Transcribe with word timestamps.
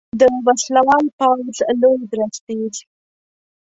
د 0.19 0.21
وسلوال 0.45 1.05
پوځ 1.17 1.55
لوی 1.81 2.03
درستیز 2.11 2.75